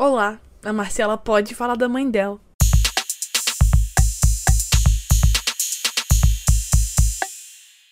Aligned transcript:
Olá, 0.00 0.40
a 0.64 0.72
Marcela 0.72 1.18
pode 1.18 1.56
falar 1.56 1.74
da 1.74 1.88
mãe 1.88 2.08
dela. 2.08 2.38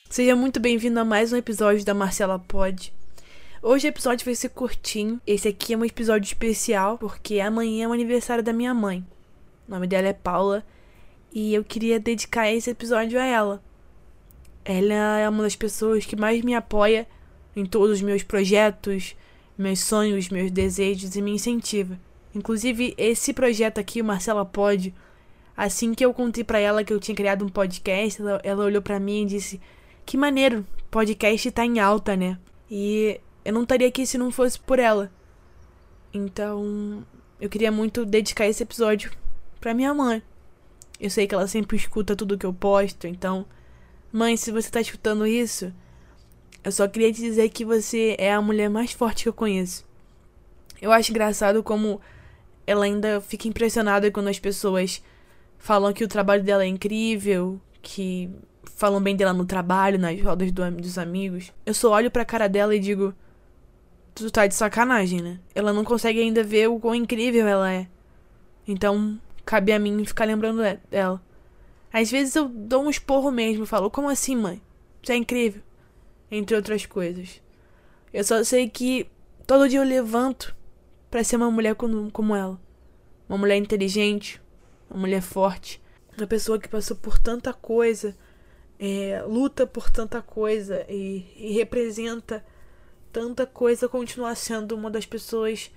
Seja 0.08 0.37
muito 0.37 0.61
bem-vindo 0.61 1.00
a 1.00 1.04
mais 1.04 1.32
um 1.32 1.37
episódio 1.37 1.84
da 1.84 1.92
Marcela 1.92 2.38
Pode. 2.38 2.92
Hoje 3.61 3.88
o 3.88 3.90
episódio 3.90 4.24
vai 4.24 4.37
ser 4.37 4.50
curtinho. 4.50 5.21
Esse 5.27 5.48
aqui 5.48 5.74
é 5.74 5.77
um 5.77 5.84
episódio 5.84 6.29
especial 6.29 6.96
porque 6.96 7.40
amanhã 7.40 7.87
é 7.87 7.88
o 7.88 7.92
aniversário 7.92 8.45
da 8.45 8.53
minha 8.53 8.73
mãe. 8.73 9.04
O 9.67 9.73
nome 9.73 9.88
dela 9.88 10.07
é 10.07 10.13
Paula 10.13 10.65
e 11.33 11.53
eu 11.53 11.65
queria 11.65 11.99
dedicar 11.99 12.49
esse 12.49 12.71
episódio 12.71 13.19
a 13.19 13.25
ela. 13.25 13.61
Ela 14.65 15.19
é 15.19 15.29
uma 15.29 15.43
das 15.43 15.57
pessoas 15.57 16.07
que 16.07 16.15
mais 16.15 16.41
me 16.43 16.55
apoia 16.55 17.05
em 17.57 17.66
todos 17.66 17.97
os 17.97 18.01
meus 18.01 18.23
projetos, 18.23 19.16
meus 19.57 19.80
sonhos, 19.80 20.29
meus 20.29 20.51
desejos 20.51 21.16
e 21.16 21.23
me 21.23 21.33
incentiva. 21.33 21.98
Inclusive, 22.34 22.95
esse 22.98 23.33
projeto 23.33 23.79
aqui, 23.79 24.01
o 24.01 24.05
Marcela 24.05 24.45
Pode, 24.45 24.95
assim 25.56 25.95
que 25.95 26.05
eu 26.05 26.12
contei 26.12 26.45
para 26.45 26.59
ela 26.59 26.84
que 26.84 26.92
eu 26.92 27.01
tinha 27.01 27.14
criado 27.14 27.45
um 27.45 27.48
podcast, 27.48 28.20
ela, 28.20 28.41
ela 28.45 28.64
olhou 28.64 28.83
para 28.83 29.00
mim 29.00 29.23
e 29.23 29.27
disse: 29.27 29.61
Que 30.05 30.16
maneiro, 30.16 30.66
podcast 30.91 31.50
tá 31.50 31.64
em 31.64 31.80
alta, 31.80 32.16
né? 32.16 32.38
E 32.70 33.20
eu 33.45 33.52
não 33.52 33.62
estaria 33.62 33.88
aqui 33.88 34.06
se 34.06 34.19
não 34.19 34.30
fosse 34.30 34.59
por 34.61 34.78
ela. 34.78 35.11
Então, 36.12 37.05
eu 37.41 37.48
queria 37.48 37.73
muito 37.73 38.05
dedicar 38.05 38.47
esse 38.47 38.62
episódio 38.62 39.11
para 39.61 39.75
minha 39.75 39.95
mãe. 39.95 40.23
Eu 41.00 41.11
sei 41.11 41.27
que 41.27 41.34
ela 41.34 41.47
sempre 41.47 41.77
escuta 41.77 42.16
tudo 42.16 42.38
que 42.38 42.47
eu 42.47 42.52
posto, 42.52 43.06
então, 43.06 43.47
mãe, 44.12 44.36
se 44.36 44.50
você 44.50 44.70
tá 44.70 44.80
escutando 44.80 45.27
isso, 45.27 45.73
eu 46.66 46.73
só 46.73 46.88
queria 46.88 47.12
te 47.12 47.20
dizer 47.20 47.48
que 47.48 47.65
você 47.65 48.16
é 48.19 48.33
a 48.33 48.43
mulher 48.43 48.69
mais 48.69 48.91
forte 48.91 49.23
que 49.23 49.29
eu 49.29 49.33
conheço. 49.33 49.84
Eu 50.83 50.91
acho 50.91 51.12
engraçado 51.12 51.62
como 51.62 52.01
ela 52.66 52.87
ainda 52.87 53.20
fica 53.20 53.47
impressionada 53.47 54.11
quando 54.11 54.27
as 54.27 54.41
pessoas 54.41 55.01
falam 55.61 55.92
que 55.92 56.03
o 56.03 56.08
trabalho 56.08 56.42
dela 56.42 56.64
é 56.64 56.67
incrível, 56.67 57.61
que 57.81 58.28
falam 58.64 59.00
bem 59.00 59.14
dela 59.14 59.33
no 59.33 59.47
trabalho, 59.47 59.97
nas 59.97 60.20
rodas 60.20 60.50
do, 60.50 60.69
dos 60.73 60.98
amigos. 60.98 61.53
Eu 61.64 61.73
só 61.73 61.92
olho 61.92 62.11
pra 62.11 62.25
cara 62.25 62.48
dela 62.48 62.75
e 62.75 62.80
digo: 62.80 63.14
Tu 64.12 64.28
tá 64.28 64.45
de 64.48 64.56
sacanagem, 64.56 65.23
né? 65.23 65.39
Ela 65.55 65.73
não 65.73 65.84
consegue 65.84 66.20
ainda 66.20 66.42
ver 66.42 66.69
o 66.69 66.80
quão 66.80 66.97
incrível 66.97 67.47
ela 67.47 67.73
é. 67.73 67.86
Então, 68.67 69.20
cabe 69.45 69.70
a 69.70 69.78
mim 69.78 70.05
ficar 70.05 70.25
lembrando 70.25 70.62
dela. 70.91 71.23
Às 71.92 72.11
vezes 72.11 72.34
eu 72.34 72.48
dou 72.48 72.83
um 72.83 72.91
esporro 72.91 73.30
mesmo, 73.30 73.67
falo: 73.67 73.89
Como 73.89 74.08
assim, 74.08 74.34
mãe? 74.34 74.61
Você 75.01 75.12
é 75.12 75.17
incrível 75.17 75.62
entre 76.30 76.56
outras 76.56 76.86
coisas. 76.86 77.41
Eu 78.12 78.24
só 78.24 78.42
sei 78.44 78.69
que 78.69 79.08
todo 79.46 79.69
dia 79.69 79.78
eu 79.78 79.84
levanto 79.84 80.55
para 81.10 81.22
ser 81.22 81.36
uma 81.36 81.50
mulher 81.50 81.74
como, 81.74 82.34
ela. 82.34 82.60
Uma 83.28 83.38
mulher 83.38 83.56
inteligente, 83.56 84.41
uma 84.91 85.00
mulher 85.00 85.22
forte, 85.22 85.83
uma 86.16 86.27
pessoa 86.27 86.58
que 86.58 86.68
passou 86.68 86.96
por 86.96 87.18
tanta 87.18 87.52
coisa, 87.52 88.16
é, 88.78 89.22
luta 89.27 89.66
por 89.66 89.91
tanta 89.91 90.20
coisa 90.22 90.84
e, 90.88 91.27
e 91.36 91.52
representa 91.52 92.44
tanta 93.12 93.46
coisa, 93.46 93.88
continua 93.88 94.34
sendo 94.34 94.74
uma 94.74 94.90
das 94.90 95.06
pessoas 95.06 95.70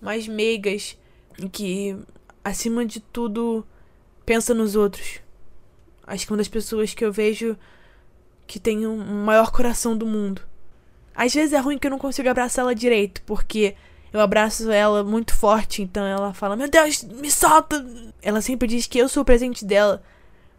mais 0.00 0.28
meigas 0.28 0.96
e 1.38 1.48
que, 1.48 1.96
acima 2.44 2.86
de 2.86 3.00
tudo, 3.00 3.66
pensa 4.24 4.54
nos 4.54 4.76
outros. 4.76 5.20
Acho 6.06 6.26
que 6.26 6.32
uma 6.32 6.38
das 6.38 6.48
pessoas 6.48 6.94
que 6.94 7.04
eu 7.04 7.12
vejo 7.12 7.56
que 8.46 8.60
tem 8.60 8.86
o 8.86 8.92
um 8.92 9.24
maior 9.24 9.50
coração 9.50 9.96
do 9.96 10.06
mundo. 10.06 10.42
Às 11.14 11.32
vezes 11.32 11.52
é 11.52 11.58
ruim 11.58 11.78
que 11.78 11.86
eu 11.86 11.90
não 11.90 11.98
consigo 11.98 12.28
abraçar 12.28 12.64
ela 12.64 12.74
direito, 12.74 13.22
porque 13.22 13.74
eu 14.12 14.20
abraço 14.20 14.70
ela 14.70 15.02
muito 15.02 15.34
forte, 15.34 15.82
então 15.82 16.04
ela 16.04 16.32
fala: 16.32 16.56
Meu 16.56 16.68
Deus, 16.68 17.02
me 17.02 17.30
solta! 17.30 17.84
Ela 18.22 18.40
sempre 18.40 18.68
diz 18.68 18.86
que 18.86 18.98
eu 18.98 19.08
sou 19.08 19.22
o 19.22 19.26
presente 19.26 19.64
dela, 19.64 20.02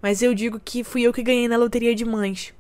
mas 0.02 0.22
eu 0.22 0.34
digo 0.34 0.60
que 0.60 0.84
fui 0.84 1.04
eu 1.04 1.14
que 1.14 1.24
ganhei 1.24 1.48
na 1.48 1.58
loteria 1.58 1.96
de 1.96 2.06
mães, 2.06 2.54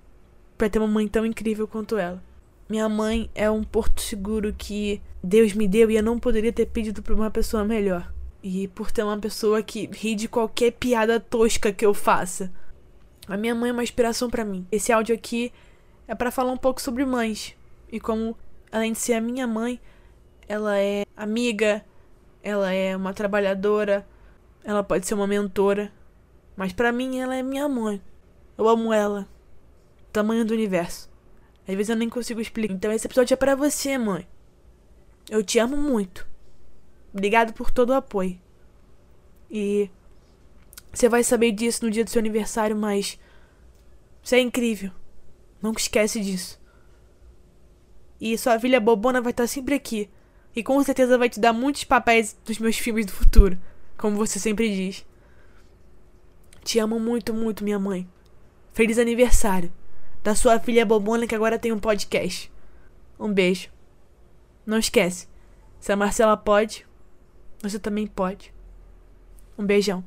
para 0.57 0.69
ter 0.69 0.79
uma 0.79 0.87
mãe 0.87 1.07
tão 1.07 1.25
incrível 1.25 1.67
quanto 1.67 1.97
ela. 1.97 2.21
Minha 2.67 2.89
mãe 2.89 3.29
é 3.35 3.49
um 3.49 3.63
porto 3.63 4.01
seguro 4.01 4.53
que 4.57 4.99
Deus 5.23 5.53
me 5.53 5.67
deu 5.67 5.91
e 5.91 5.95
eu 5.95 6.03
não 6.03 6.17
poderia 6.17 6.51
ter 6.51 6.65
pedido 6.65 7.01
para 7.01 7.13
uma 7.13 7.29
pessoa 7.29 7.63
melhor. 7.63 8.11
E 8.41 8.67
por 8.69 8.91
ter 8.91 9.03
uma 9.03 9.17
pessoa 9.17 9.61
que 9.61 9.89
ri 9.91 10.15
de 10.15 10.27
qualquer 10.27 10.71
piada 10.71 11.19
tosca 11.19 11.71
que 11.71 11.85
eu 11.85 11.93
faça. 11.93 12.51
A 13.27 13.37
minha 13.37 13.55
mãe 13.55 13.69
é 13.69 13.73
uma 13.73 13.83
inspiração 13.83 14.29
para 14.29 14.45
mim. 14.45 14.67
Esse 14.71 14.91
áudio 14.91 15.15
aqui 15.15 15.51
é 16.07 16.13
para 16.13 16.31
falar 16.31 16.51
um 16.51 16.57
pouco 16.57 16.81
sobre 16.81 17.05
mães 17.05 17.55
e 17.91 17.99
como, 17.99 18.37
além 18.71 18.91
de 18.91 18.99
ser 18.99 19.13
a 19.13 19.21
minha 19.21 19.47
mãe, 19.47 19.79
ela 20.47 20.77
é 20.77 21.05
amiga, 21.15 21.83
ela 22.43 22.71
é 22.71 22.95
uma 22.95 23.13
trabalhadora, 23.13 24.07
ela 24.63 24.83
pode 24.83 25.07
ser 25.07 25.15
uma 25.15 25.27
mentora, 25.27 25.91
mas 26.55 26.73
para 26.73 26.91
mim 26.91 27.19
ela 27.19 27.35
é 27.35 27.41
minha 27.41 27.67
mãe. 27.67 28.01
Eu 28.57 28.67
amo 28.67 28.93
ela. 28.93 29.27
Tamanho 30.13 30.45
do 30.45 30.53
universo. 30.53 31.09
Às 31.67 31.75
vezes 31.75 31.89
eu 31.89 31.95
nem 31.95 32.09
consigo 32.09 32.39
explicar. 32.39 32.73
Então 32.73 32.91
esse 32.91 33.07
episódio 33.07 33.33
é 33.33 33.37
para 33.37 33.55
você, 33.55 33.97
mãe. 33.97 34.27
Eu 35.29 35.43
te 35.43 35.57
amo 35.57 35.75
muito. 35.75 36.27
Obrigado 37.11 37.53
por 37.53 37.71
todo 37.71 37.89
o 37.89 37.93
apoio. 37.93 38.39
E 39.49 39.89
você 40.95 41.09
vai 41.09 41.25
saber 41.25 41.51
disso 41.51 41.83
no 41.83 41.91
dia 41.91 42.05
do 42.05 42.09
seu 42.09 42.19
aniversário, 42.19 42.73
mas. 42.73 43.19
Você 44.23 44.37
é 44.37 44.39
incrível. 44.39 44.91
Nunca 45.61 45.81
esquece 45.81 46.21
disso. 46.21 46.57
E 48.19 48.37
sua 48.37 48.57
filha 48.57 48.79
bobona 48.79 49.19
vai 49.19 49.31
estar 49.31 49.45
sempre 49.45 49.75
aqui. 49.75 50.09
E 50.55 50.63
com 50.63 50.81
certeza 50.81 51.17
vai 51.17 51.27
te 51.27 51.37
dar 51.37 51.51
muitos 51.51 51.83
papéis 51.83 52.37
dos 52.45 52.59
meus 52.59 52.77
filmes 52.77 53.05
do 53.05 53.11
futuro. 53.11 53.59
Como 53.97 54.15
você 54.15 54.39
sempre 54.39 54.73
diz. 54.73 55.05
Te 56.63 56.79
amo 56.79 56.97
muito, 56.97 57.33
muito, 57.33 57.63
minha 57.63 57.77
mãe. 57.77 58.07
Feliz 58.71 58.97
aniversário. 58.97 59.71
Da 60.23 60.33
sua 60.33 60.59
filha 60.61 60.85
bobona 60.85 61.27
que 61.27 61.35
agora 61.35 61.59
tem 61.59 61.73
um 61.73 61.79
podcast. 61.79 62.49
Um 63.19 63.33
beijo. 63.33 63.69
Não 64.65 64.79
esquece. 64.79 65.27
Se 65.77 65.91
a 65.91 65.97
Marcela 65.97 66.37
pode, 66.37 66.87
você 67.61 67.77
também 67.77 68.07
pode. 68.07 68.53
Um 69.57 69.65
beijão. 69.65 70.03